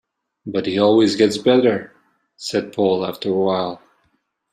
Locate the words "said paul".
2.35-3.05